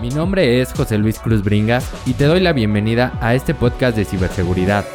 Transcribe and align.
Mi 0.00 0.08
nombre 0.08 0.62
es 0.62 0.72
José 0.72 0.96
Luis 0.96 1.18
Cruz 1.18 1.44
Bringas 1.44 1.92
y 2.06 2.14
te 2.14 2.24
doy 2.24 2.40
la 2.40 2.54
bienvenida 2.54 3.12
a 3.20 3.34
este 3.34 3.52
podcast 3.52 3.94
de 3.94 4.06
ciberseguridad, 4.06 4.86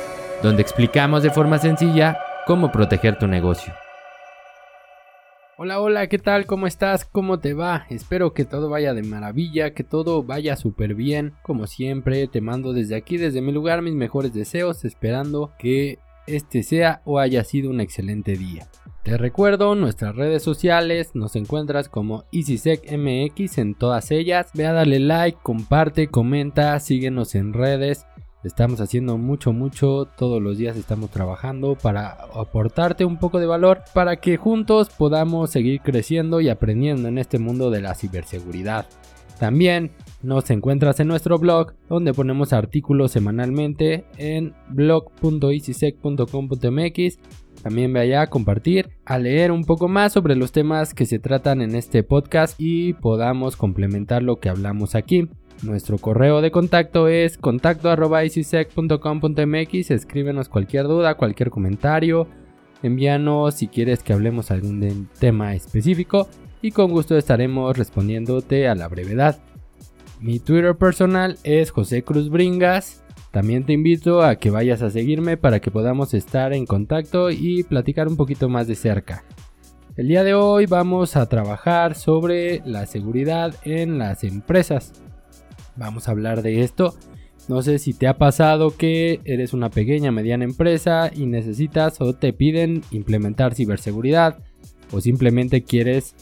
donde 0.42 0.64
explicamos 0.64 1.22
de 1.22 1.30
forma 1.30 1.60
sencilla 1.60 2.18
cómo 2.48 2.72
proteger 2.72 3.20
tu 3.20 3.28
negocio. 3.28 3.72
Hola, 5.58 5.80
hola, 5.80 6.08
¿qué 6.08 6.18
tal? 6.18 6.48
¿Cómo 6.48 6.66
estás? 6.66 7.06
¿Cómo 7.06 7.38
te 7.38 7.54
va? 7.54 7.86
Espero 7.92 8.34
que 8.34 8.46
todo 8.46 8.68
vaya 8.68 8.96
de 8.96 9.04
maravilla, 9.04 9.76
que 9.76 9.84
todo 9.84 10.24
vaya 10.24 10.56
súper 10.56 10.96
bien. 10.96 11.34
Como 11.44 11.68
siempre, 11.68 12.28
te 12.28 12.42
mando 12.42 12.74
desde 12.74 12.96
aquí, 12.96 13.18
desde 13.18 13.42
mi 13.42 13.52
lugar, 13.52 13.84
mis 13.84 13.94
mejores 13.94 14.34
deseos, 14.34 14.86
esperando 14.86 15.54
que 15.60 16.00
este 16.28 16.64
sea 16.64 17.02
o 17.06 17.20
haya 17.20 17.44
sido 17.44 17.70
un 17.70 17.82
excelente 17.82 18.34
día. 18.34 18.68
Te 19.04 19.18
recuerdo 19.18 19.76
nuestras 19.76 20.16
redes 20.16 20.42
sociales, 20.42 21.12
nos 21.14 21.36
encuentras 21.36 21.90
como 21.90 22.24
EasySecMX 22.32 23.60
en 23.60 23.76
todas 23.76 24.10
ellas. 24.10 24.50
Ve 24.56 24.66
a 24.66 24.74
darle 24.74 25.00
like, 25.00 25.38
comparte, 25.44 26.08
comenta, 26.08 26.80
síguenos 26.80 27.36
en 27.36 27.54
redes. 27.54 28.08
Estamos 28.44 28.82
haciendo 28.82 29.18
mucho, 29.18 29.54
mucho, 29.54 30.08
todos 30.18 30.42
los 30.42 30.58
días 30.58 30.78
estamos 30.78 31.10
trabajando 31.10 31.76
para 31.76 32.12
aportarte 32.34 33.06
un 33.06 33.18
poco 33.18 33.40
de 33.40 33.48
valor 33.48 33.84
para 33.94 34.18
que 34.18 34.38
juntos 34.38 34.90
podamos 34.90 35.50
seguir 35.52 35.82
creciendo 35.82 36.42
y 36.42 36.50
aprendiendo 36.50 37.08
en 37.08 37.18
este 37.18 37.40
mundo 37.40 37.72
de 37.72 37.82
la 37.82 37.96
ciberseguridad. 37.96 38.88
También 39.40 39.92
nos 40.26 40.50
encuentras 40.50 41.00
en 41.00 41.08
nuestro 41.08 41.38
blog 41.38 41.74
donde 41.88 42.14
ponemos 42.14 42.52
artículos 42.52 43.12
semanalmente 43.12 44.06
en 44.18 44.54
blog.easysec.com.mx. 44.70 47.20
También 47.62 47.94
ve 47.94 48.18
a 48.18 48.26
compartir, 48.28 48.90
a 49.06 49.18
leer 49.18 49.52
un 49.52 49.64
poco 49.64 49.88
más 49.88 50.12
sobre 50.14 50.36
los 50.36 50.52
temas 50.52 50.94
que 50.94 51.06
se 51.06 51.20
tratan 51.20 51.62
en 51.62 51.76
este 51.76 52.04
podcast 52.04 52.60
y 52.60 52.92
podamos 52.94 53.56
complementar 53.56 54.24
lo 54.24 54.36
que 54.38 54.50
hablamos 54.50 54.96
aquí. 54.96 55.30
Nuestro 55.64 55.98
correo 55.98 56.42
de 56.42 56.52
contacto 56.52 57.08
es 57.08 57.38
contacto.easysec.com.mx. 57.38 59.92
Escríbenos 59.92 60.50
cualquier 60.50 60.84
duda, 60.86 61.16
cualquier 61.16 61.50
comentario. 61.50 62.28
Envíanos 62.84 63.56
si 63.56 63.68
quieres 63.68 64.04
que 64.04 64.12
hablemos 64.14 64.52
algún 64.52 65.10
tema 65.20 65.56
específico 65.56 66.28
y 66.62 66.70
con 66.72 66.92
gusto 66.92 67.18
estaremos 67.18 67.76
respondiéndote 67.78 68.68
a 68.68 68.76
la 68.76 68.88
brevedad. 68.88 69.40
Mi 70.20 70.40
Twitter 70.40 70.76
personal 70.76 71.38
es 71.44 71.72
José 71.72 72.04
Cruz 72.04 72.30
Bringas. 72.30 73.04
También 73.32 73.66
te 73.66 73.74
invito 73.74 74.22
a 74.24 74.38
que 74.38 74.50
vayas 74.50 74.82
a 74.82 74.90
seguirme 74.90 75.36
para 75.36 75.60
que 75.60 75.72
podamos 75.72 76.14
estar 76.14 76.54
en 76.54 76.66
contacto 76.66 77.30
y 77.32 77.64
platicar 77.64 78.08
un 78.08 78.16
poquito 78.16 78.48
más 78.48 78.68
de 78.68 78.76
cerca. 78.76 79.26
El 79.98 80.08
día 80.08 80.24
de 80.24 80.34
hoy 80.34 80.66
vamos 80.66 81.16
a 81.16 81.28
trabajar 81.28 81.96
sobre 81.96 82.62
la 82.66 82.86
seguridad 82.86 83.54
en 83.64 83.98
las 83.98 84.24
empresas. 84.24 84.94
Vamos 85.76 86.08
a 86.08 86.12
hablar 86.12 86.42
de 86.42 86.62
esto. 86.62 86.96
No 87.48 87.62
sé 87.62 87.78
si 87.78 87.94
te 87.94 88.08
ha 88.08 88.18
pasado 88.18 88.76
que 88.76 89.20
eres 89.26 89.54
una 89.54 89.70
pequeña 89.70 90.12
mediana 90.12 90.46
empresa 90.46 91.12
y 91.14 91.26
necesitas 91.26 92.02
o 92.02 92.14
te 92.14 92.34
piden 92.34 92.84
implementar 92.92 93.54
ciberseguridad 93.54 94.40
o 94.92 95.02
simplemente 95.02 95.64
quieres 95.64 96.16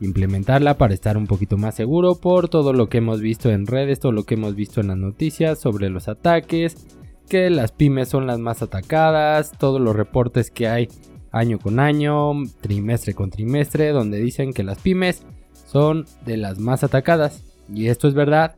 implementarla 0.00 0.78
para 0.78 0.94
estar 0.94 1.16
un 1.16 1.26
poquito 1.26 1.56
más 1.56 1.74
seguro 1.74 2.14
por 2.14 2.48
todo 2.48 2.72
lo 2.72 2.88
que 2.88 2.98
hemos 2.98 3.20
visto 3.20 3.50
en 3.50 3.66
redes, 3.66 4.00
todo 4.00 4.12
lo 4.12 4.24
que 4.24 4.34
hemos 4.34 4.54
visto 4.54 4.80
en 4.80 4.88
las 4.88 4.96
noticias 4.96 5.58
sobre 5.58 5.90
los 5.90 6.08
ataques, 6.08 6.86
que 7.28 7.50
las 7.50 7.72
pymes 7.72 8.08
son 8.08 8.26
las 8.26 8.38
más 8.38 8.62
atacadas, 8.62 9.52
todos 9.58 9.80
los 9.80 9.94
reportes 9.94 10.50
que 10.50 10.68
hay 10.68 10.88
año 11.30 11.58
con 11.58 11.78
año, 11.78 12.32
trimestre 12.60 13.14
con 13.14 13.30
trimestre, 13.30 13.90
donde 13.90 14.18
dicen 14.18 14.52
que 14.52 14.62
las 14.62 14.78
pymes 14.78 15.24
son 15.66 16.06
de 16.24 16.36
las 16.36 16.58
más 16.58 16.84
atacadas. 16.84 17.44
Y 17.72 17.88
esto 17.88 18.08
es 18.08 18.14
verdad. 18.14 18.56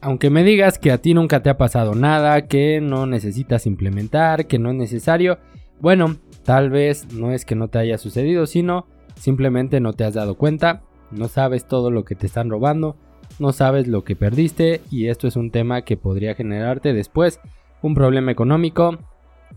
Aunque 0.00 0.30
me 0.30 0.44
digas 0.44 0.78
que 0.78 0.92
a 0.92 0.98
ti 0.98 1.14
nunca 1.14 1.42
te 1.42 1.50
ha 1.50 1.56
pasado 1.56 1.94
nada, 1.94 2.46
que 2.46 2.80
no 2.80 3.06
necesitas 3.06 3.66
implementar, 3.66 4.46
que 4.46 4.58
no 4.58 4.70
es 4.70 4.76
necesario, 4.76 5.38
bueno, 5.80 6.16
tal 6.44 6.70
vez 6.70 7.12
no 7.12 7.32
es 7.32 7.44
que 7.44 7.54
no 7.54 7.68
te 7.68 7.78
haya 7.78 7.98
sucedido, 7.98 8.46
sino 8.46 8.86
Simplemente 9.22 9.78
no 9.78 9.92
te 9.92 10.02
has 10.02 10.14
dado 10.14 10.34
cuenta, 10.34 10.82
no 11.12 11.28
sabes 11.28 11.68
todo 11.68 11.92
lo 11.92 12.04
que 12.04 12.16
te 12.16 12.26
están 12.26 12.50
robando, 12.50 12.96
no 13.38 13.52
sabes 13.52 13.86
lo 13.86 14.02
que 14.02 14.16
perdiste 14.16 14.80
y 14.90 15.06
esto 15.06 15.28
es 15.28 15.36
un 15.36 15.52
tema 15.52 15.82
que 15.82 15.96
podría 15.96 16.34
generarte 16.34 16.92
después 16.92 17.38
un 17.82 17.94
problema 17.94 18.32
económico, 18.32 18.98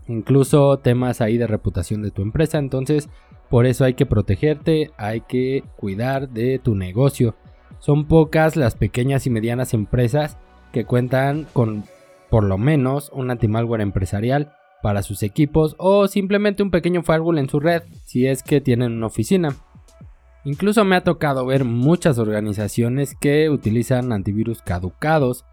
incluso 0.06 0.76
temas 0.76 1.20
ahí 1.20 1.36
de 1.36 1.48
reputación 1.48 2.00
de 2.02 2.12
tu 2.12 2.22
empresa. 2.22 2.58
Entonces, 2.58 3.08
por 3.50 3.66
eso 3.66 3.84
hay 3.84 3.94
que 3.94 4.06
protegerte, 4.06 4.92
hay 4.98 5.22
que 5.22 5.64
cuidar 5.74 6.28
de 6.28 6.60
tu 6.60 6.76
negocio. 6.76 7.34
Son 7.80 8.06
pocas 8.06 8.54
las 8.54 8.76
pequeñas 8.76 9.26
y 9.26 9.30
medianas 9.30 9.74
empresas 9.74 10.38
que 10.72 10.84
cuentan 10.84 11.44
con 11.52 11.82
por 12.30 12.44
lo 12.44 12.56
menos 12.56 13.10
un 13.12 13.32
antimalware 13.32 13.80
empresarial 13.80 14.52
para 14.82 15.02
sus 15.02 15.22
equipos 15.22 15.74
o 15.78 16.08
simplemente 16.08 16.62
un 16.62 16.70
pequeño 16.70 17.02
firewall 17.02 17.38
en 17.38 17.48
su 17.48 17.60
red 17.60 17.82
si 18.04 18.26
es 18.26 18.42
que 18.42 18.60
tienen 18.60 18.92
una 18.92 19.06
oficina. 19.06 19.54
Incluso 20.44 20.84
me 20.84 20.94
ha 20.94 21.02
tocado 21.02 21.44
ver 21.44 21.64
muchas 21.64 22.18
organizaciones 22.18 23.16
que 23.20 23.50
utilizan 23.50 24.12
antivirus 24.12 24.62
caducados, 24.62 25.44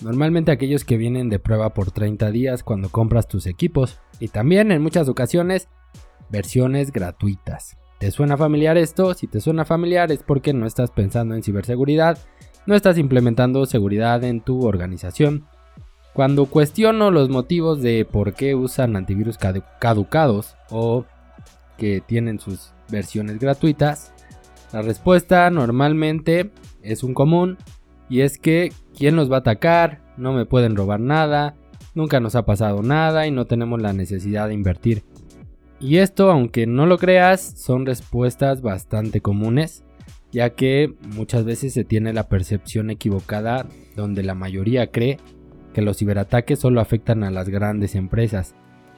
normalmente 0.00 0.50
aquellos 0.50 0.84
que 0.84 0.96
vienen 0.96 1.28
de 1.28 1.38
prueba 1.38 1.72
por 1.72 1.92
30 1.92 2.32
días 2.32 2.64
cuando 2.64 2.88
compras 2.88 3.28
tus 3.28 3.46
equipos 3.46 4.00
y 4.18 4.28
también 4.28 4.72
en 4.72 4.82
muchas 4.82 5.08
ocasiones 5.08 5.68
versiones 6.30 6.90
gratuitas. 6.90 7.76
¿Te 8.00 8.10
suena 8.10 8.36
familiar 8.36 8.76
esto? 8.76 9.14
Si 9.14 9.26
te 9.26 9.40
suena 9.40 9.64
familiar 9.64 10.10
es 10.10 10.22
porque 10.24 10.52
no 10.52 10.66
estás 10.66 10.90
pensando 10.90 11.34
en 11.34 11.42
ciberseguridad, 11.42 12.18
no 12.66 12.74
estás 12.74 12.98
implementando 12.98 13.66
seguridad 13.66 14.24
en 14.24 14.40
tu 14.40 14.66
organización 14.66 15.46
cuando 16.12 16.46
cuestiono 16.46 17.10
los 17.10 17.28
motivos 17.28 17.80
de 17.82 18.04
por 18.04 18.34
qué 18.34 18.54
usan 18.54 18.96
antivirus 18.96 19.38
caducados 19.78 20.56
o 20.70 21.04
que 21.78 22.02
tienen 22.04 22.40
sus 22.40 22.72
versiones 22.90 23.38
gratuitas, 23.38 24.12
la 24.72 24.82
respuesta 24.82 25.48
normalmente 25.50 26.50
es 26.82 27.02
un 27.02 27.14
común 27.14 27.58
y 28.08 28.20
es 28.20 28.38
que 28.38 28.72
¿quién 28.96 29.16
nos 29.16 29.30
va 29.30 29.36
a 29.36 29.40
atacar? 29.40 30.00
No 30.16 30.32
me 30.32 30.46
pueden 30.46 30.76
robar 30.76 31.00
nada, 31.00 31.54
nunca 31.94 32.20
nos 32.20 32.34
ha 32.34 32.44
pasado 32.44 32.82
nada 32.82 33.26
y 33.26 33.30
no 33.30 33.46
tenemos 33.46 33.80
la 33.80 33.92
necesidad 33.92 34.48
de 34.48 34.54
invertir. 34.54 35.04
Y 35.78 35.96
esto, 35.98 36.30
aunque 36.30 36.66
no 36.66 36.86
lo 36.86 36.98
creas, 36.98 37.40
son 37.56 37.86
respuestas 37.86 38.60
bastante 38.60 39.22
comunes, 39.22 39.82
ya 40.30 40.50
que 40.50 40.94
muchas 41.14 41.44
veces 41.44 41.72
se 41.72 41.84
tiene 41.84 42.12
la 42.12 42.28
percepción 42.28 42.90
equivocada 42.90 43.66
donde 43.96 44.22
la 44.22 44.34
mayoría 44.34 44.90
cree 44.90 45.18
que 45.72 45.82
los 45.82 45.98
ciberataques 45.98 46.58
solo 46.58 46.80
afectan 46.80 47.24
a 47.24 47.30
las 47.30 47.48
grandes 47.48 47.94
empresas. 47.94 48.54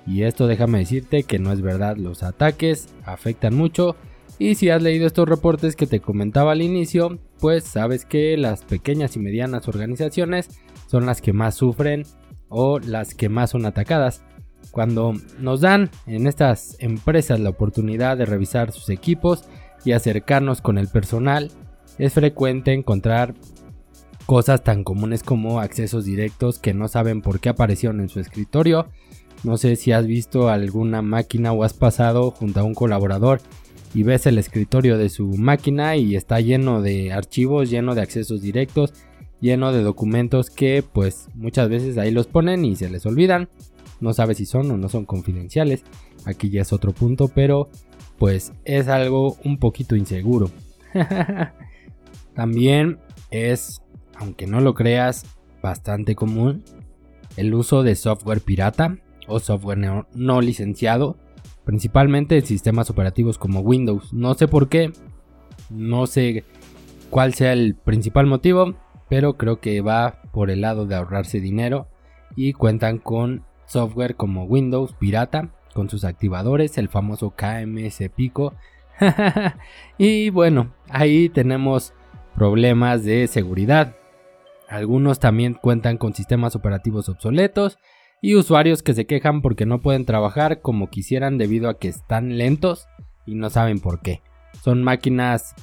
Y 0.07 0.23
esto 0.23 0.47
déjame 0.47 0.79
decirte 0.79 1.23
que 1.23 1.39
no 1.39 1.53
es 1.53 1.61
verdad, 1.61 1.97
los 1.97 2.23
ataques 2.23 2.89
afectan 3.05 3.55
mucho 3.55 3.97
y 4.39 4.57
si 4.57 4.71
has 4.71 4.83
leído 4.83 5.07
estos 5.07 5.29
reportes 5.29 5.77
que 5.77 5.87
te 5.87 6.01
comentaba 6.01 6.53
al 6.53 6.63
inicio, 6.63 7.19
pues 7.39 7.65
sabes 7.65 8.05
que 8.05 8.37
las 8.37 8.65
pequeñas 8.65 9.15
y 9.17 9.21
medianas 9.21 9.69
organizaciones 9.69 10.49
son 10.89 11.07
las 11.07 11.21
que 11.21 11.33
más 11.33 11.55
sufren 11.55 12.05
o 12.49 12.79
las 12.81 13.15
que 13.15 13.29
más 13.29 13.51
son 13.51 13.67
atacadas. 13.67 14.25
Cuando 14.71 15.15
nos 15.39 15.61
dan 15.61 15.91
en 16.07 16.27
estas 16.27 16.77
empresas 16.81 17.41
la 17.41 17.51
oportunidad 17.51 18.17
de 18.17 18.27
revisar 18.27 18.73
sus 18.73 18.89
equipos 18.91 19.45
y 19.85 19.93
acercarnos 19.93 20.61
con 20.61 20.79
el 20.79 20.89
personal, 20.89 21.51
es 21.99 22.15
frecuente 22.15 22.73
encontrar 22.73 23.35
Cosas 24.27 24.63
tan 24.63 24.85
comunes 24.85 25.23
como 25.23 25.61
accesos 25.61 26.05
directos 26.05 26.59
que 26.59 26.75
no 26.75 26.89
saben 26.89 27.23
por 27.23 27.41
qué 27.41 27.49
aparecieron 27.49 28.01
en 28.01 28.09
su 28.09 28.21
escritorio. 28.21 28.89
No 29.45 29.57
sé 29.57 29.77
si 29.77 29.93
has 29.93 30.07
visto 30.07 30.49
alguna 30.49 31.03
máquina 31.03 31.53
o 31.53 31.65
has 31.65 31.75
pasado 31.75 32.31
junto 32.31 32.61
a 32.61 32.63
un 32.63 32.75
colaborador 32.75 33.41
y 33.95 34.05
ves 34.05 34.27
el 34.27 34.39
escritorio 34.39 34.97
de 34.97 35.09
su 35.09 35.27
máquina 35.27 35.97
y 35.97 36.17
está 36.17 36.41
lleno 36.41 36.81
de 36.81 37.13
archivos, 37.13 37.69
lleno 37.69 37.95
de 37.95 38.03
accesos 38.03 38.41
directos, 38.41 38.95
lleno 39.41 39.73
de 39.73 39.83
documentos 39.83 40.49
que 40.51 40.83
pues 40.83 41.29
muchas 41.35 41.69
veces 41.69 41.99
ahí 41.99 42.11
los 42.11 42.27
ponen 42.27 42.65
y 42.65 42.77
se 42.77 42.89
les 42.89 43.05
olvidan. 43.05 43.49
No 44.01 44.13
sabe 44.13 44.35
si 44.35 44.47
son 44.47 44.71
o 44.71 44.77
no 44.77 44.89
son 44.89 45.05
confidenciales. 45.05 45.83
Aquí 46.25 46.49
ya 46.51 46.63
es 46.63 46.73
otro 46.73 46.93
punto, 46.93 47.29
pero 47.29 47.69
pues 48.19 48.53
es 48.65 48.89
algo 48.89 49.37
un 49.45 49.59
poquito 49.59 49.97
inseguro. 49.97 50.51
También 52.35 52.99
es 53.31 53.83
aunque 54.17 54.47
no 54.47 54.61
lo 54.61 54.75
creas, 54.75 55.25
bastante 55.63 56.15
común 56.15 56.65
el 57.37 57.55
uso 57.55 57.83
de 57.83 57.95
software 57.95 58.41
pirata 58.41 58.99
o 59.27 59.41
software 59.41 59.79
no, 60.13 60.41
licenciado, 60.41 61.17
principalmente 61.65 62.37
en 62.37 62.47
sistemas 62.47 62.91
operativos 62.91 63.39
como 63.39 63.61
Windows. 63.61 64.13
No 64.13 64.35
sé 64.35 64.49
por 64.49 64.69
qué, 64.69 64.93
no 65.71 66.07
sé 66.07 66.45
cuál 67.11 67.35
sea 67.35 67.53
el 67.53 67.75
principal 67.75 68.27
motivo, 68.27 68.75
pero 69.09 69.37
creo 69.37 69.61
que 69.61 69.81
va 69.81 70.23
por 70.33 70.51
el 70.51 70.63
lado 70.63 70.87
de 70.87 70.97
ahorrarse 70.97 71.41
dinero 71.41 71.89
y 72.37 72.53
cuentan 72.53 72.99
con 72.99 73.45
software 73.67 74.17
como 74.17 74.45
Windows 74.45 74.95
pirata 74.95 75.51
con 75.73 75.89
sus 75.89 76.05
activadores, 76.05 76.77
el 76.77 76.89
famoso 76.89 77.31
KMS 77.31 78.11
Pico. 78.15 78.55
y 79.99 80.29
bueno, 80.31 80.75
ahí 80.91 81.29
tenemos 81.31 81.95
problemas 82.35 83.05
de 83.05 83.27
seguridad. 83.27 83.95
Algunos 84.73 85.19
también 85.19 85.53
cuentan 85.53 85.99
con 85.99 86.15
sistemas 86.15 86.57
operativos 86.57 87.11
obsoletos 87.11 87.79
y 88.23 88.37
usuarios 88.37 88.83
que 88.83 88.95
se 88.95 89.05
quejan 89.05 89.43
porque 89.43 89.67
no 89.67 89.83
pueden 89.83 90.07
trabajar 90.07 90.63
como 90.63 90.89
quisieran 90.89 91.37
debido 91.37 91.69
a 91.69 91.79
que 91.79 91.89
están 91.89 92.39
lentos 92.39 92.89
y 93.27 93.35
no 93.35 93.51
saben 93.51 93.81
por 93.81 94.01
qué. 94.01 94.23
Son 94.65 94.83
máquinas, 94.83 95.55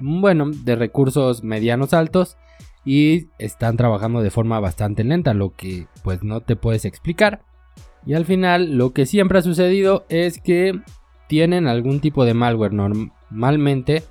bueno, 0.00 0.50
de 0.50 0.76
recursos 0.76 1.44
medianos 1.44 1.92
altos 1.92 2.38
y 2.86 3.28
están 3.38 3.76
trabajando 3.76 4.22
de 4.22 4.30
forma 4.30 4.60
bastante 4.60 5.04
lenta, 5.04 5.34
lo 5.34 5.50
que 5.50 5.86
pues 6.02 6.22
no 6.22 6.40
te 6.40 6.56
puedes 6.56 6.86
explicar. 6.86 7.42
Y 8.06 8.14
al 8.14 8.24
final 8.24 8.78
lo 8.78 8.94
que 8.94 9.04
siempre 9.04 9.40
ha 9.40 9.42
sucedido 9.42 10.06
es 10.08 10.40
que 10.40 10.80
tienen 11.28 11.68
algún 11.68 12.00
tipo 12.00 12.24
de 12.24 12.32
malware. 12.32 12.72
Normalmente 12.72 14.04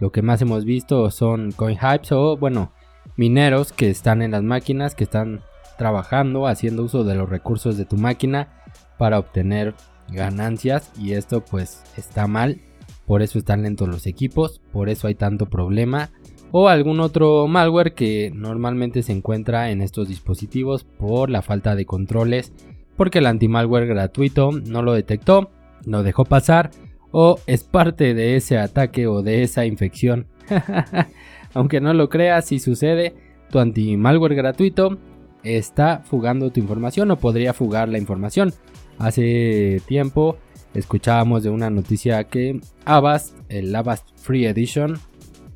lo 0.00 0.10
que 0.10 0.22
más 0.22 0.42
hemos 0.42 0.64
visto 0.64 1.12
son 1.12 1.52
coin 1.52 1.78
hypes 1.78 2.10
o 2.10 2.36
bueno, 2.36 2.72
mineros 3.20 3.74
que 3.74 3.90
están 3.90 4.22
en 4.22 4.30
las 4.30 4.42
máquinas, 4.42 4.94
que 4.94 5.04
están 5.04 5.42
trabajando, 5.76 6.46
haciendo 6.46 6.84
uso 6.84 7.04
de 7.04 7.14
los 7.14 7.28
recursos 7.28 7.76
de 7.76 7.84
tu 7.84 7.98
máquina 7.98 8.48
para 8.96 9.18
obtener 9.18 9.74
ganancias 10.08 10.90
y 10.98 11.12
esto 11.12 11.44
pues 11.44 11.82
está 11.98 12.26
mal. 12.26 12.62
Por 13.04 13.20
eso 13.20 13.38
están 13.38 13.62
lentos 13.62 13.88
los 13.88 14.06
equipos, 14.06 14.62
por 14.72 14.88
eso 14.88 15.06
hay 15.06 15.16
tanto 15.16 15.44
problema. 15.44 16.08
O 16.50 16.70
algún 16.70 16.98
otro 16.98 17.46
malware 17.46 17.92
que 17.92 18.32
normalmente 18.34 19.02
se 19.02 19.12
encuentra 19.12 19.70
en 19.70 19.82
estos 19.82 20.08
dispositivos 20.08 20.84
por 20.84 21.28
la 21.28 21.42
falta 21.42 21.74
de 21.74 21.84
controles, 21.84 22.54
porque 22.96 23.18
el 23.18 23.26
anti-malware 23.26 23.86
gratuito 23.86 24.50
no 24.50 24.80
lo 24.80 24.94
detectó, 24.94 25.50
no 25.84 26.02
dejó 26.02 26.24
pasar 26.24 26.70
o 27.10 27.38
es 27.46 27.64
parte 27.64 28.14
de 28.14 28.36
ese 28.36 28.56
ataque 28.56 29.06
o 29.06 29.20
de 29.20 29.42
esa 29.42 29.66
infección. 29.66 30.26
Aunque 31.54 31.80
no 31.80 31.92
lo 31.94 32.08
creas, 32.08 32.46
si 32.46 32.58
sucede, 32.58 33.14
tu 33.50 33.58
anti-malware 33.58 34.34
gratuito 34.34 34.98
está 35.42 36.02
fugando 36.04 36.50
tu 36.50 36.60
información 36.60 37.10
o 37.10 37.18
podría 37.18 37.52
fugar 37.52 37.88
la 37.88 37.98
información. 37.98 38.52
Hace 38.98 39.80
tiempo 39.86 40.36
escuchábamos 40.74 41.42
de 41.42 41.50
una 41.50 41.70
noticia 41.70 42.24
que 42.24 42.60
Avast, 42.84 43.34
el 43.48 43.74
Avast 43.74 44.06
Free 44.16 44.46
Edition, 44.46 44.98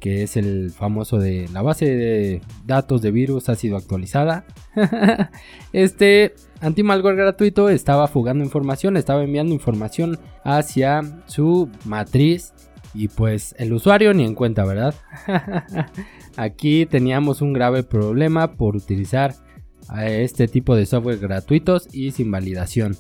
que 0.01 0.23
es 0.23 0.37
el 0.37 0.71
famoso 0.71 1.19
de 1.19 1.49
la 1.53 1.63
base 1.63 1.87
de 1.87 2.43
datos 2.67 3.01
de 3.01 3.11
virus 3.11 3.49
ha 3.49 3.55
sido 3.55 3.77
actualizada. 3.77 4.45
este 5.73 6.35
anti-malware 6.61 7.17
gratuito 7.17 7.69
estaba 7.69 8.09
fugando 8.09 8.45
información, 8.45 8.97
estaba 8.97 9.23
enviando 9.23 9.55
información 9.55 10.19
hacia 10.43 11.23
su 11.27 11.71
matriz 11.85 12.53
y 12.95 13.09
pues 13.09 13.55
el 13.59 13.73
usuario 13.73 14.15
ni 14.15 14.25
en 14.25 14.35
cuenta, 14.35 14.65
¿verdad? 14.65 14.95
Aquí 16.37 16.87
teníamos 16.87 17.43
un 17.43 17.53
grave 17.53 17.83
problema 17.83 18.53
por 18.53 18.77
utilizar 18.77 19.35
este 20.03 20.49
tipo 20.49 20.77
de 20.77 20.87
software 20.87 21.19
gratuitos 21.19 21.89
y 21.93 22.13
sin 22.13 22.31
validación. 22.31 22.97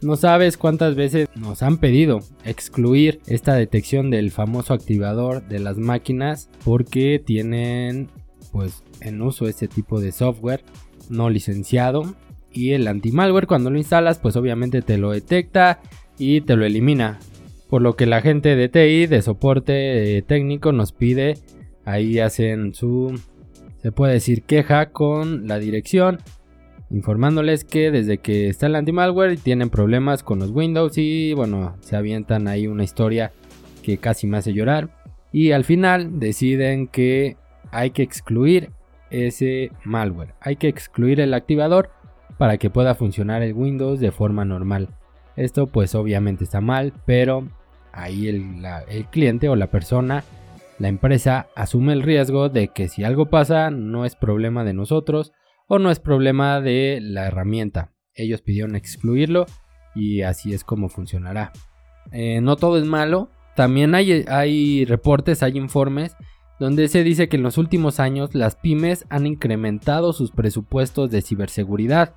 No 0.00 0.16
sabes 0.16 0.56
cuántas 0.56 0.96
veces 0.96 1.28
nos 1.36 1.62
han 1.62 1.78
pedido 1.78 2.20
excluir 2.44 3.20
esta 3.26 3.54
detección 3.54 4.10
del 4.10 4.32
famoso 4.32 4.74
activador 4.74 5.46
de 5.46 5.60
las 5.60 5.78
máquinas 5.78 6.50
porque 6.64 7.22
tienen 7.24 8.08
pues 8.50 8.82
en 9.00 9.22
uso 9.22 9.46
este 9.46 9.68
tipo 9.68 10.00
de 10.00 10.10
software 10.10 10.64
no 11.08 11.30
licenciado 11.30 12.16
y 12.52 12.72
el 12.72 12.88
anti-malware 12.88 13.46
cuando 13.46 13.70
lo 13.70 13.78
instalas 13.78 14.18
pues 14.18 14.34
obviamente 14.34 14.82
te 14.82 14.98
lo 14.98 15.12
detecta 15.12 15.80
y 16.18 16.40
te 16.40 16.56
lo 16.56 16.64
elimina. 16.64 17.20
Por 17.72 17.80
lo 17.80 17.96
que 17.96 18.04
la 18.04 18.20
gente 18.20 18.54
de 18.54 18.68
TI 18.68 19.06
de 19.06 19.22
soporte 19.22 20.18
eh, 20.18 20.20
técnico 20.20 20.72
nos 20.72 20.92
pide 20.92 21.38
ahí 21.86 22.18
hacen 22.18 22.74
su 22.74 23.18
se 23.80 23.90
puede 23.92 24.12
decir 24.12 24.42
queja 24.42 24.90
con 24.90 25.48
la 25.48 25.58
dirección 25.58 26.18
informándoles 26.90 27.64
que 27.64 27.90
desde 27.90 28.18
que 28.18 28.50
está 28.50 28.66
el 28.66 28.74
anti-malware 28.74 29.38
tienen 29.38 29.70
problemas 29.70 30.22
con 30.22 30.40
los 30.40 30.50
Windows 30.50 30.98
y 30.98 31.32
bueno, 31.32 31.74
se 31.80 31.96
avientan 31.96 32.46
ahí 32.46 32.66
una 32.66 32.84
historia 32.84 33.32
que 33.82 33.96
casi 33.96 34.26
me 34.26 34.36
hace 34.36 34.52
llorar. 34.52 34.90
Y 35.32 35.52
al 35.52 35.64
final 35.64 36.20
deciden 36.20 36.88
que 36.88 37.38
hay 37.70 37.92
que 37.92 38.02
excluir 38.02 38.68
ese 39.08 39.70
malware, 39.82 40.34
hay 40.42 40.56
que 40.56 40.68
excluir 40.68 41.20
el 41.20 41.32
activador 41.32 41.88
para 42.36 42.58
que 42.58 42.68
pueda 42.68 42.94
funcionar 42.94 43.40
el 43.40 43.54
Windows 43.54 43.98
de 43.98 44.12
forma 44.12 44.44
normal. 44.44 44.90
Esto 45.36 45.68
pues 45.68 45.94
obviamente 45.94 46.44
está 46.44 46.60
mal, 46.60 46.92
pero 47.06 47.48
ahí 47.92 48.28
el, 48.28 49.06
cliente 49.10 49.48
o 49.48 49.56
la 49.56 49.70
persona, 49.70 50.24
la 50.78 50.88
empresa 50.88 51.48
asume 51.54 51.92
el 51.92 52.02
riesgo 52.02 52.48
de 52.48 52.68
que 52.68 52.88
si 52.88 53.04
algo 53.04 53.30
pasa 53.30 53.70
no 53.70 54.04
es 54.04 54.16
problema 54.16 54.64
de 54.64 54.74
nosotros, 54.74 55.32
o 55.68 55.78
no 55.78 55.90
es 55.90 56.00
problema 56.00 56.60
de 56.60 56.98
la 57.00 57.26
herramienta. 57.26 57.92
Ellos 58.14 58.42
pidieron 58.42 58.76
excluirlo 58.76 59.46
y 59.94 60.22
así 60.22 60.52
es 60.52 60.64
como 60.64 60.88
funcionará. 60.88 61.52
Eh, 62.10 62.40
no 62.40 62.56
todo 62.56 62.78
es 62.78 62.84
malo, 62.84 63.30
también 63.54 63.94
hay, 63.94 64.24
hay 64.28 64.84
reportes, 64.84 65.42
hay 65.42 65.56
informes 65.56 66.16
donde 66.58 66.88
se 66.88 67.02
dice 67.02 67.28
que 67.28 67.36
en 67.36 67.42
los 67.42 67.58
últimos 67.58 68.00
años 68.00 68.34
las 68.34 68.56
pymes 68.56 69.04
han 69.08 69.26
incrementado 69.26 70.12
sus 70.12 70.30
presupuestos 70.30 71.10
de 71.10 71.22
ciberseguridad, 71.22 72.14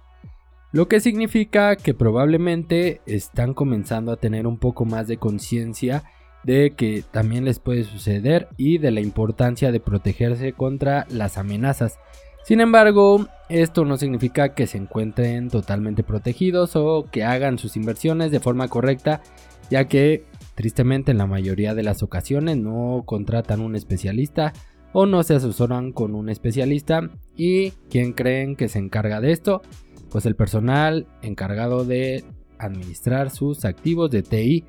lo 0.75 0.89
que 0.89 1.00
significa 1.00 1.77
que 1.77 1.94
probablemente 1.94 3.00
están 3.06 3.54
comenzando 3.54 4.12
a 4.12 4.18
tener 4.18 4.45
un 4.45 4.57
poco 4.57 4.83
más 4.83 5.07
de 5.07 5.16
conciencia 5.16 6.04
de 6.44 6.74
que 6.75 7.01
también 7.12 7.45
les 7.45 7.60
puede 7.60 7.86
suceder 7.86 8.50
y 8.57 8.77
de 8.80 8.92
la 8.92 9.00
importancia 9.00 9.72
de 9.72 9.80
protegerse 9.80 10.51
contra 10.51 11.07
las 11.10 11.38
amenazas. 11.38 11.98
Sin 12.44 12.60
embargo, 12.60 13.25
esto 13.48 13.86
no 13.86 13.95
significa 13.95 14.54
que 14.54 14.68
se 14.68 14.77
encuentren 14.77 15.50
totalmente 15.50 16.04
protegidos 16.04 16.75
o 16.75 17.07
que 17.10 17.24
hagan 17.24 17.57
sus 17.57 17.77
inversiones 17.77 18.31
de 18.31 18.42
forma 18.42 18.68
correcta, 18.68 19.22
ya 19.69 19.88
que 19.88 20.25
tristemente 20.56 21.12
en 21.12 21.19
la 21.19 21.25
mayoría 21.25 21.74
de 21.74 21.83
las 21.83 22.04
ocasiones 22.04 22.57
no 22.57 23.04
contratan 23.06 23.62
un 23.62 23.77
especialista 23.77 24.51
o 24.92 25.06
no 25.06 25.24
se 25.24 25.36
asesoran 25.36 25.94
con 25.94 26.16
un 26.16 26.27
especialista. 26.27 27.10
Y 27.38 27.72
quién 27.89 28.12
creen 28.12 28.57
que 28.57 28.68
se 28.68 28.80
encarga 28.80 29.22
de 29.22 29.31
esto, 29.31 29.62
pues 30.10 30.25
el 30.25 30.36
personal 30.36 31.07
encargado 31.22 31.86
de 31.86 32.24
administrar 32.57 33.30
sus 33.30 33.66
activos 33.66 34.12
de 34.12 34.24
TI 34.24 34.66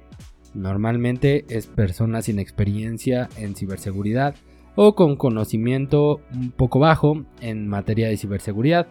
normalmente 0.55 1.45
es 1.49 1.67
personas 1.67 2.25
sin 2.25 2.39
experiencia 2.39 3.29
en 3.37 3.55
ciberseguridad 3.55 4.35
o 4.75 4.95
con 4.95 5.17
conocimiento 5.17 6.21
un 6.35 6.51
poco 6.51 6.79
bajo 6.79 7.25
en 7.41 7.69
materia 7.69 8.09
de 8.09 8.17
ciberseguridad, 8.17 8.87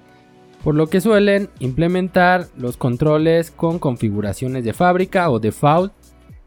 por 0.63 0.75
lo 0.75 0.87
que 0.87 1.01
suelen 1.01 1.49
implementar 1.59 2.47
los 2.57 2.75
controles 2.77 3.51
con 3.51 3.79
configuraciones 3.79 4.63
de 4.63 4.73
fábrica 4.73 5.29
o 5.29 5.39
default 5.39 5.93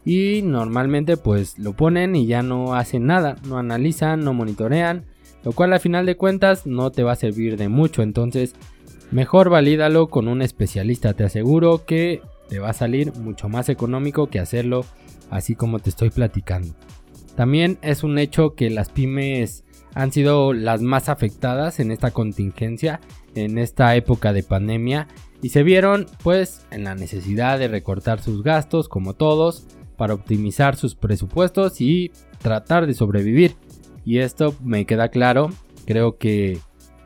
y 0.04 0.42
normalmente 0.42 1.16
pues 1.16 1.58
lo 1.58 1.74
ponen 1.74 2.16
y 2.16 2.26
ya 2.26 2.42
no 2.42 2.74
hacen 2.74 3.06
nada, 3.06 3.36
no 3.46 3.58
analizan, 3.58 4.20
no 4.20 4.34
monitorean, 4.34 5.04
lo 5.44 5.52
cual 5.52 5.72
a 5.72 5.78
final 5.78 6.06
de 6.06 6.16
cuentas 6.16 6.66
no 6.66 6.90
te 6.90 7.04
va 7.04 7.12
a 7.12 7.16
servir 7.16 7.56
de 7.56 7.68
mucho, 7.68 8.02
entonces 8.02 8.54
mejor 9.10 9.50
valídalo 9.50 10.08
con 10.08 10.28
un 10.28 10.42
especialista, 10.42 11.14
te 11.14 11.24
aseguro 11.24 11.84
que 11.84 12.22
te 12.48 12.58
va 12.58 12.70
a 12.70 12.74
salir 12.74 13.12
mucho 13.14 13.48
más 13.48 13.68
económico 13.68 14.28
que 14.28 14.40
hacerlo 14.40 14.84
así 15.30 15.54
como 15.54 15.78
te 15.78 15.90
estoy 15.90 16.10
platicando. 16.10 16.74
También 17.36 17.78
es 17.82 18.02
un 18.02 18.18
hecho 18.18 18.54
que 18.54 18.70
las 18.70 18.88
pymes 18.88 19.64
han 19.94 20.12
sido 20.12 20.52
las 20.52 20.82
más 20.82 21.08
afectadas 21.08 21.80
en 21.80 21.90
esta 21.90 22.10
contingencia, 22.10 23.00
en 23.34 23.58
esta 23.58 23.94
época 23.96 24.32
de 24.32 24.42
pandemia, 24.42 25.08
y 25.40 25.50
se 25.50 25.62
vieron 25.62 26.06
pues 26.22 26.66
en 26.70 26.84
la 26.84 26.94
necesidad 26.94 27.58
de 27.58 27.68
recortar 27.68 28.20
sus 28.20 28.42
gastos 28.42 28.88
como 28.88 29.14
todos 29.14 29.66
para 29.96 30.14
optimizar 30.14 30.76
sus 30.76 30.94
presupuestos 30.94 31.80
y 31.80 32.10
tratar 32.38 32.86
de 32.86 32.94
sobrevivir. 32.94 33.54
Y 34.04 34.18
esto 34.18 34.54
me 34.62 34.84
queda 34.84 35.08
claro, 35.08 35.50
creo 35.84 36.16
que 36.18 36.58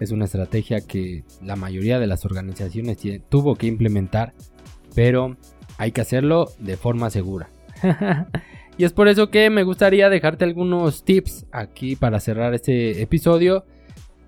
es 0.02 0.10
una 0.10 0.26
estrategia 0.26 0.80
que 0.80 1.24
la 1.42 1.56
mayoría 1.56 1.98
de 1.98 2.06
las 2.06 2.24
organizaciones 2.24 2.98
tuvo 3.28 3.56
que 3.56 3.66
implementar, 3.66 4.34
pero 4.94 5.36
hay 5.78 5.92
que 5.92 6.00
hacerlo 6.00 6.50
de 6.58 6.76
forma 6.76 7.10
segura. 7.10 7.48
Y 8.78 8.84
es 8.84 8.92
por 8.92 9.08
eso 9.08 9.30
que 9.30 9.50
me 9.50 9.64
gustaría 9.64 10.08
dejarte 10.08 10.44
algunos 10.44 11.04
tips 11.04 11.46
aquí 11.52 11.94
para 11.94 12.20
cerrar 12.20 12.54
este 12.54 13.02
episodio 13.02 13.66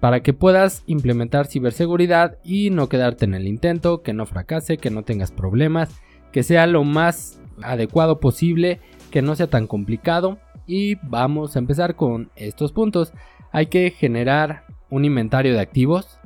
para 0.00 0.20
que 0.20 0.34
puedas 0.34 0.82
implementar 0.86 1.46
ciberseguridad 1.46 2.36
y 2.44 2.68
no 2.68 2.90
quedarte 2.90 3.24
en 3.24 3.32
el 3.32 3.46
intento, 3.46 4.02
que 4.02 4.12
no 4.12 4.26
fracase, 4.26 4.76
que 4.76 4.90
no 4.90 5.02
tengas 5.02 5.32
problemas, 5.32 5.88
que 6.30 6.42
sea 6.42 6.66
lo 6.66 6.84
más 6.84 7.40
adecuado 7.62 8.20
posible, 8.20 8.80
que 9.10 9.22
no 9.22 9.34
sea 9.34 9.46
tan 9.46 9.66
complicado. 9.66 10.38
Y 10.66 10.96
vamos 10.96 11.56
a 11.56 11.58
empezar 11.58 11.94
con 11.96 12.30
estos 12.36 12.72
puntos. 12.72 13.14
Hay 13.50 13.68
que 13.68 13.90
generar 13.92 14.66
un 14.94 15.04
inventario 15.04 15.52
de 15.54 15.60
activos. 15.60 16.20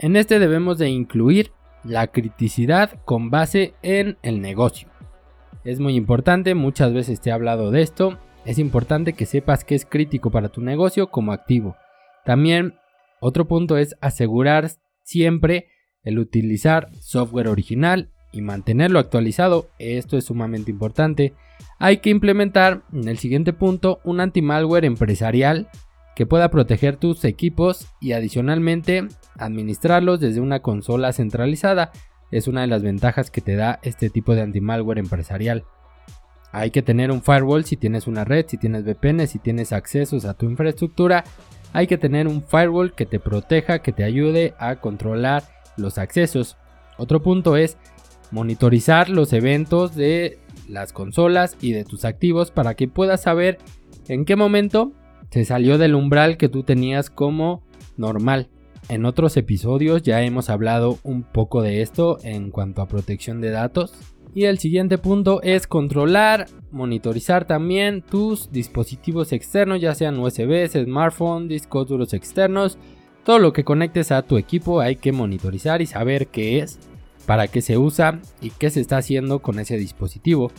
En 0.00 0.16
este 0.16 0.40
debemos 0.40 0.76
de 0.76 0.88
incluir 0.88 1.52
la 1.84 2.08
criticidad 2.08 3.00
con 3.04 3.30
base 3.30 3.74
en 3.82 4.18
el 4.22 4.40
negocio. 4.40 4.88
Es 5.62 5.78
muy 5.78 5.94
importante, 5.94 6.56
muchas 6.56 6.92
veces 6.92 7.20
te 7.20 7.30
he 7.30 7.32
hablado 7.32 7.70
de 7.70 7.82
esto. 7.82 8.18
Es 8.44 8.58
importante 8.58 9.12
que 9.12 9.24
sepas 9.24 9.64
que 9.64 9.76
es 9.76 9.86
crítico 9.86 10.32
para 10.32 10.48
tu 10.48 10.60
negocio 10.60 11.10
como 11.12 11.32
activo. 11.32 11.76
También 12.24 12.74
Otro 13.20 13.46
punto 13.46 13.76
es 13.76 13.94
asegurar 14.00 14.68
siempre 15.04 15.68
el 16.02 16.18
utilizar 16.18 16.88
software 16.98 17.46
original 17.46 18.10
y 18.32 18.42
mantenerlo 18.42 18.98
actualizado. 18.98 19.68
Esto 19.78 20.16
es 20.16 20.24
sumamente 20.24 20.72
importante. 20.72 21.34
Hay 21.78 21.98
que 21.98 22.10
implementar 22.10 22.82
en 22.92 23.06
el 23.06 23.18
siguiente 23.18 23.52
punto 23.52 24.00
un 24.02 24.18
anti-malware 24.18 24.86
empresarial 24.86 25.68
que 26.14 26.26
pueda 26.26 26.50
proteger 26.50 26.96
tus 26.96 27.24
equipos 27.24 27.88
y 28.00 28.12
adicionalmente 28.12 29.06
administrarlos 29.38 30.20
desde 30.20 30.40
una 30.40 30.60
consola 30.60 31.12
centralizada. 31.12 31.90
Es 32.30 32.48
una 32.48 32.62
de 32.62 32.66
las 32.66 32.82
ventajas 32.82 33.30
que 33.30 33.40
te 33.40 33.56
da 33.56 33.78
este 33.82 34.10
tipo 34.10 34.34
de 34.34 34.42
anti-malware 34.42 34.98
empresarial. 34.98 35.64
Hay 36.52 36.70
que 36.70 36.82
tener 36.82 37.10
un 37.10 37.22
firewall 37.22 37.64
si 37.64 37.76
tienes 37.76 38.06
una 38.06 38.24
red, 38.24 38.46
si 38.46 38.58
tienes 38.58 38.84
VPN, 38.84 39.26
si 39.26 39.38
tienes 39.38 39.72
accesos 39.72 40.26
a 40.26 40.34
tu 40.34 40.46
infraestructura. 40.46 41.24
Hay 41.72 41.86
que 41.86 41.96
tener 41.96 42.28
un 42.28 42.42
firewall 42.42 42.94
que 42.94 43.06
te 43.06 43.18
proteja, 43.18 43.78
que 43.78 43.92
te 43.92 44.04
ayude 44.04 44.54
a 44.58 44.76
controlar 44.76 45.44
los 45.78 45.96
accesos. 45.96 46.58
Otro 46.98 47.22
punto 47.22 47.56
es 47.56 47.78
monitorizar 48.30 49.08
los 49.08 49.32
eventos 49.32 49.94
de 49.94 50.38
las 50.68 50.92
consolas 50.92 51.56
y 51.60 51.72
de 51.72 51.84
tus 51.84 52.04
activos 52.04 52.50
para 52.50 52.74
que 52.74 52.88
puedas 52.88 53.22
saber 53.22 53.58
en 54.08 54.26
qué 54.26 54.36
momento 54.36 54.92
se 55.32 55.46
salió 55.46 55.78
del 55.78 55.94
umbral 55.94 56.36
que 56.36 56.50
tú 56.50 56.62
tenías 56.62 57.08
como 57.08 57.62
normal. 57.96 58.50
En 58.90 59.06
otros 59.06 59.38
episodios 59.38 60.02
ya 60.02 60.20
hemos 60.20 60.50
hablado 60.50 60.98
un 61.04 61.22
poco 61.22 61.62
de 61.62 61.80
esto 61.80 62.18
en 62.22 62.50
cuanto 62.50 62.82
a 62.82 62.86
protección 62.86 63.40
de 63.40 63.50
datos. 63.50 63.94
Y 64.34 64.44
el 64.44 64.58
siguiente 64.58 64.98
punto 64.98 65.40
es 65.42 65.66
controlar, 65.66 66.46
monitorizar 66.70 67.46
también 67.46 68.02
tus 68.02 68.52
dispositivos 68.52 69.32
externos, 69.32 69.80
ya 69.80 69.94
sean 69.94 70.18
USB, 70.18 70.68
smartphone, 70.68 71.48
discos 71.48 71.88
duros 71.88 72.12
externos. 72.12 72.76
Todo 73.24 73.38
lo 73.38 73.54
que 73.54 73.64
conectes 73.64 74.12
a 74.12 74.22
tu 74.22 74.36
equipo 74.36 74.80
hay 74.80 74.96
que 74.96 75.12
monitorizar 75.12 75.80
y 75.80 75.86
saber 75.86 76.26
qué 76.26 76.58
es 76.58 76.78
para 77.24 77.46
qué 77.46 77.62
se 77.62 77.78
usa 77.78 78.20
y 78.42 78.50
qué 78.50 78.68
se 78.68 78.80
está 78.80 78.98
haciendo 78.98 79.38
con 79.38 79.58
ese 79.58 79.78
dispositivo. 79.78 80.50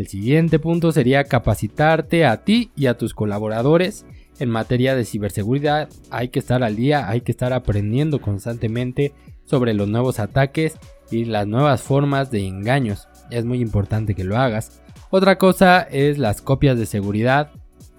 El 0.00 0.06
siguiente 0.08 0.58
punto 0.58 0.92
sería 0.92 1.24
capacitarte 1.24 2.24
a 2.24 2.42
ti 2.42 2.70
y 2.74 2.86
a 2.86 2.96
tus 2.96 3.12
colaboradores 3.12 4.06
en 4.38 4.48
materia 4.48 4.96
de 4.96 5.04
ciberseguridad. 5.04 5.90
Hay 6.10 6.30
que 6.30 6.38
estar 6.38 6.62
al 6.62 6.74
día, 6.74 7.10
hay 7.10 7.20
que 7.20 7.32
estar 7.32 7.52
aprendiendo 7.52 8.18
constantemente 8.18 9.12
sobre 9.44 9.74
los 9.74 9.90
nuevos 9.90 10.18
ataques 10.18 10.78
y 11.10 11.26
las 11.26 11.46
nuevas 11.46 11.82
formas 11.82 12.30
de 12.30 12.46
engaños. 12.46 13.08
Es 13.30 13.44
muy 13.44 13.60
importante 13.60 14.14
que 14.14 14.24
lo 14.24 14.38
hagas. 14.38 14.80
Otra 15.10 15.36
cosa 15.36 15.82
es 15.82 16.16
las 16.16 16.40
copias 16.40 16.78
de 16.78 16.86
seguridad. 16.86 17.50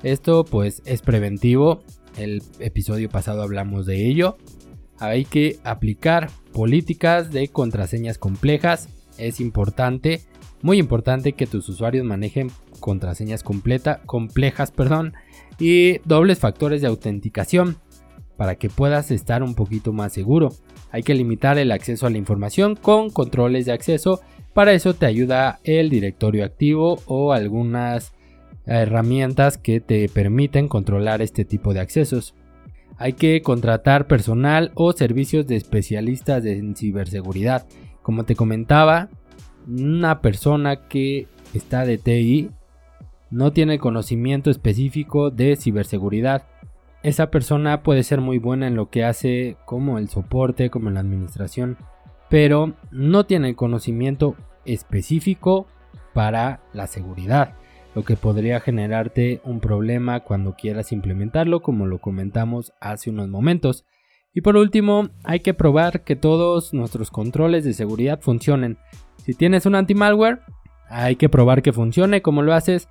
Esto 0.02 0.44
pues 0.44 0.82
es 0.86 1.04
preventivo. 1.04 1.84
El 2.18 2.42
episodio 2.58 3.10
pasado 3.10 3.44
hablamos 3.44 3.86
de 3.86 4.08
ello 4.08 4.38
hay 5.02 5.26
que 5.26 5.58
aplicar 5.64 6.30
políticas 6.54 7.32
de 7.32 7.48
contraseñas 7.48 8.20
complejas. 8.20 8.88
Es 9.18 9.42
importante, 9.42 10.22
muy 10.64 10.78
importante 10.78 11.34
que 11.34 11.48
tus 11.48 11.68
usuarios 11.70 12.06
manejen 12.06 12.52
contraseñas 12.80 13.44
completa, 13.44 14.02
complejas 14.06 14.72
perdón, 14.72 15.14
y 15.60 16.00
dobles 16.06 16.40
factores 16.40 16.82
de 16.82 16.88
autenticación 16.88 17.78
para 18.38 18.56
que 18.56 18.70
puedas 18.70 19.12
estar 19.12 19.44
un 19.44 19.56
poquito 19.56 19.94
más 19.94 20.14
seguro. 20.14 20.50
Hay 20.92 21.04
que 21.04 21.16
limitar 21.16 21.58
el 21.58 21.72
acceso 21.72 22.08
a 22.08 22.10
la 22.10 22.18
información 22.18 22.76
con 22.76 23.10
controles 23.10 23.66
de 23.66 23.72
acceso. 23.72 24.22
Para 24.54 24.74
eso 24.74 24.94
te 24.94 25.06
ayuda 25.06 25.60
el 25.64 25.90
directorio 25.90 26.44
activo 26.44 27.00
o 27.06 27.34
algunas 27.34 28.14
herramientas 28.66 29.58
que 29.58 29.80
te 29.80 30.10
permiten 30.10 30.68
controlar 30.68 31.22
este 31.22 31.46
tipo 31.46 31.74
de 31.74 31.80
accesos 31.80 32.36
hay 33.02 33.14
que 33.14 33.42
contratar 33.42 34.06
personal 34.06 34.72
o 34.76 34.94
servicios 34.94 35.48
de 35.48 35.56
especialistas 35.56 36.46
en 36.46 36.76
ciberseguridad. 36.76 37.66
Como 38.04 38.26
te 38.26 38.36
comentaba, 38.36 39.10
una 39.68 40.22
persona 40.22 40.88
que 40.88 41.28
está 41.54 41.86
de 41.86 41.98
TI 41.98 42.50
no 43.30 43.54
tiene 43.54 43.80
conocimiento 43.80 44.50
específico 44.50 45.30
de 45.32 45.56
ciberseguridad. 45.56 46.44
Esa 47.04 47.32
persona 47.32 47.84
puede 47.84 48.04
ser 48.04 48.22
muy 48.22 48.38
buena 48.38 48.68
en 48.68 48.76
lo 48.76 48.90
que 48.90 49.04
hace 49.04 49.58
como 49.66 49.98
el 49.98 50.10
soporte, 50.10 50.70
como 50.70 50.90
la 50.90 51.00
administración, 51.00 51.78
pero 52.30 52.74
no 52.92 53.26
tiene 53.26 53.56
conocimiento 53.56 54.36
específico 54.66 55.68
para 56.14 56.62
la 56.74 56.88
seguridad 56.88 57.56
lo 57.96 58.04
que 58.04 58.16
podría 58.16 58.60
generarte 58.60 59.42
un 59.44 59.60
problema 59.60 60.22
cuando 60.22 60.56
quieras 60.56 60.92
implementarlo 60.92 61.62
como 61.62 61.88
lo 61.88 62.00
comentamos 62.00 62.74
hace 62.80 63.10
unos 63.10 63.28
momentos. 63.28 63.86
Y 64.34 64.42
por 64.42 64.56
último, 64.56 65.10
hay 65.24 65.42
que 65.42 65.54
probar 65.54 66.04
que 66.04 66.16
todos 66.16 66.74
nuestros 66.74 67.12
controles 67.12 67.66
de 67.66 67.74
seguridad 67.74 68.22
funcionen. 68.22 68.78
Si 69.18 69.34
tienes 69.34 69.66
un 69.66 69.76
anti-malware, 69.76 70.42
hay 70.90 71.16
que 71.16 71.30
probar 71.30 71.62
que 71.62 71.74
funcione. 71.74 72.22
¿Cómo 72.22 72.42
lo 72.42 72.54
haces? 72.54 72.88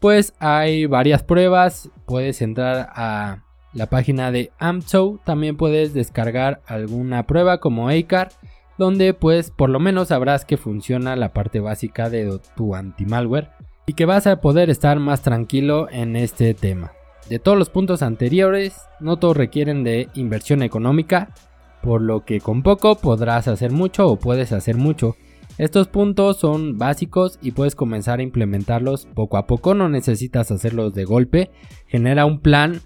Pues 0.00 0.34
hay 0.38 0.86
varias 0.86 1.22
pruebas. 1.22 1.90
Puedes 2.06 2.40
entrar 2.40 2.90
a 2.94 3.44
la 3.74 3.86
página 3.86 4.30
de 4.30 4.50
AMTO. 4.58 5.20
También 5.24 5.56
puedes 5.56 5.92
descargar 5.92 6.62
alguna 6.66 7.26
prueba 7.26 7.58
como 7.58 7.88
ACAR. 7.88 8.30
Donde 8.78 9.12
pues 9.12 9.50
por 9.50 9.70
lo 9.70 9.80
menos 9.80 10.08
sabrás 10.08 10.44
que 10.44 10.56
funciona 10.56 11.16
la 11.16 11.32
parte 11.32 11.60
básica 11.60 12.08
de 12.08 12.38
tu 12.56 12.76
anti-malware 12.76 13.50
y 13.86 13.94
que 13.94 14.04
vas 14.04 14.26
a 14.26 14.40
poder 14.40 14.70
estar 14.70 15.00
más 15.00 15.22
tranquilo 15.22 15.88
en 15.90 16.14
este 16.14 16.54
tema. 16.54 16.92
De 17.28 17.38
todos 17.38 17.58
los 17.58 17.68
puntos 17.68 18.02
anteriores, 18.02 18.80
no 19.00 19.18
todos 19.18 19.36
requieren 19.36 19.84
de 19.84 20.08
inversión 20.14 20.62
económica, 20.62 21.34
por 21.82 22.00
lo 22.00 22.24
que 22.24 22.40
con 22.40 22.62
poco 22.62 22.96
podrás 22.96 23.48
hacer 23.48 23.70
mucho 23.70 24.08
o 24.08 24.16
puedes 24.16 24.52
hacer 24.52 24.76
mucho. 24.76 25.14
Estos 25.58 25.88
puntos 25.88 26.38
son 26.38 26.78
básicos 26.78 27.38
y 27.42 27.50
puedes 27.50 27.74
comenzar 27.74 28.20
a 28.20 28.22
implementarlos 28.22 29.06
poco 29.14 29.36
a 29.36 29.46
poco, 29.46 29.74
no 29.74 29.88
necesitas 29.88 30.50
hacerlos 30.50 30.94
de 30.94 31.04
golpe. 31.04 31.50
Genera 31.86 32.24
un 32.24 32.40
plan 32.40 32.80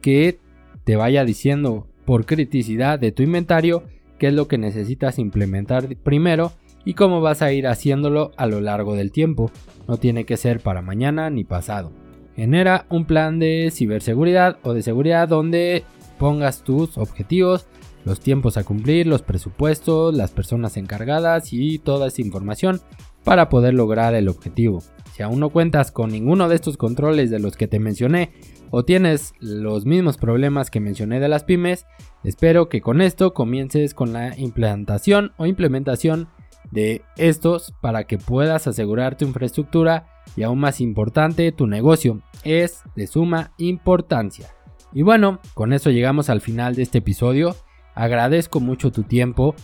que 0.00 0.38
te 0.84 0.94
vaya 0.96 1.24
diciendo 1.24 1.88
por 2.04 2.26
criticidad 2.26 2.98
de 2.98 3.10
tu 3.10 3.22
inventario 3.22 3.84
qué 4.18 4.28
es 4.28 4.34
lo 4.34 4.46
que 4.46 4.58
necesitas 4.58 5.18
implementar 5.18 5.96
primero 5.96 6.52
y 6.84 6.94
cómo 6.94 7.20
vas 7.20 7.42
a 7.42 7.52
ir 7.52 7.66
haciéndolo 7.66 8.32
a 8.36 8.46
lo 8.46 8.60
largo 8.60 8.94
del 8.94 9.10
tiempo. 9.10 9.50
No 9.88 9.96
tiene 9.96 10.24
que 10.24 10.36
ser 10.36 10.60
para 10.60 10.82
mañana 10.82 11.30
ni 11.30 11.42
pasado. 11.42 12.03
Genera 12.36 12.86
un 12.90 13.04
plan 13.04 13.38
de 13.38 13.70
ciberseguridad 13.72 14.58
o 14.62 14.74
de 14.74 14.82
seguridad 14.82 15.28
donde 15.28 15.84
pongas 16.18 16.62
tus 16.62 16.98
objetivos, 16.98 17.66
los 18.04 18.20
tiempos 18.20 18.56
a 18.56 18.64
cumplir, 18.64 19.06
los 19.06 19.22
presupuestos, 19.22 20.14
las 20.14 20.30
personas 20.30 20.76
encargadas 20.76 21.52
y 21.52 21.78
toda 21.78 22.08
esa 22.08 22.22
información 22.22 22.80
para 23.24 23.48
poder 23.48 23.74
lograr 23.74 24.14
el 24.14 24.28
objetivo. 24.28 24.82
Si 25.14 25.22
aún 25.22 25.38
no 25.38 25.50
cuentas 25.50 25.92
con 25.92 26.10
ninguno 26.10 26.48
de 26.48 26.56
estos 26.56 26.76
controles 26.76 27.30
de 27.30 27.38
los 27.38 27.56
que 27.56 27.68
te 27.68 27.78
mencioné 27.78 28.32
o 28.70 28.84
tienes 28.84 29.32
los 29.38 29.86
mismos 29.86 30.16
problemas 30.16 30.70
que 30.70 30.80
mencioné 30.80 31.20
de 31.20 31.28
las 31.28 31.44
pymes, 31.44 31.86
espero 32.24 32.68
que 32.68 32.80
con 32.80 33.00
esto 33.00 33.32
comiences 33.32 33.94
con 33.94 34.12
la 34.12 34.36
implantación 34.36 35.32
o 35.36 35.46
implementación 35.46 36.28
de 36.70 37.02
estos 37.16 37.74
para 37.80 38.04
que 38.04 38.18
puedas 38.18 38.66
asegurar 38.66 39.16
tu 39.16 39.24
infraestructura 39.24 40.06
y 40.36 40.42
aún 40.42 40.58
más 40.58 40.80
importante 40.80 41.52
tu 41.52 41.66
negocio. 41.66 42.20
Es 42.42 42.82
de 42.96 43.06
suma 43.06 43.52
importancia. 43.58 44.48
Y 44.92 45.02
bueno, 45.02 45.40
con 45.54 45.72
eso 45.72 45.90
llegamos 45.90 46.30
al 46.30 46.40
final 46.40 46.74
de 46.74 46.82
este 46.82 46.98
episodio. 46.98 47.56
Agradezco 47.94 48.60
mucho 48.60 48.92
tu 48.92 49.02
tiempo. 49.02 49.54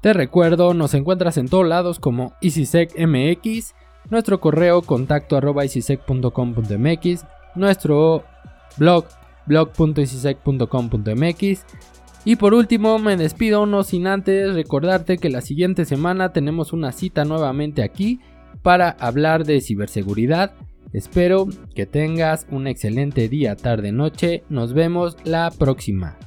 Te 0.00 0.12
recuerdo, 0.12 0.74
nos 0.74 0.94
encuentras 0.94 1.38
en 1.38 1.48
todos 1.48 1.66
lados 1.66 1.98
como 1.98 2.34
EasySecMX, 2.42 3.74
nuestro 4.10 4.40
correo 4.40 4.82
contacto 4.82 5.36
arroba 5.36 5.64
nuestro 7.54 8.24
blog 8.76 9.06
blog.easysec.com.mx 9.46 11.64
y 12.26 12.34
por 12.34 12.54
último, 12.54 12.98
me 12.98 13.16
despido 13.16 13.66
no 13.66 13.84
sin 13.84 14.08
antes 14.08 14.52
recordarte 14.52 15.16
que 15.16 15.30
la 15.30 15.42
siguiente 15.42 15.84
semana 15.84 16.32
tenemos 16.32 16.72
una 16.72 16.90
cita 16.90 17.24
nuevamente 17.24 17.84
aquí 17.84 18.18
para 18.62 18.90
hablar 18.90 19.44
de 19.44 19.60
ciberseguridad. 19.60 20.52
Espero 20.92 21.46
que 21.76 21.86
tengas 21.86 22.48
un 22.50 22.66
excelente 22.66 23.28
día, 23.28 23.54
tarde, 23.54 23.92
noche. 23.92 24.42
Nos 24.48 24.72
vemos 24.72 25.16
la 25.22 25.52
próxima. 25.56 26.18